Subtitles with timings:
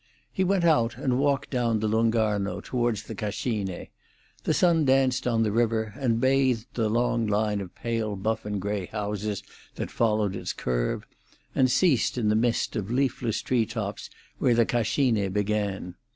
[0.33, 3.87] He went out and walked down the Lung' Arno toward the Cascine.
[4.45, 8.59] The sun danced on the river, and bathed the long line of pale buff and
[8.59, 9.43] grey houses
[9.75, 11.05] that followed its curve,
[11.53, 14.09] and ceased in the mist of leafless tree tops
[14.39, 15.93] where the Cascine began.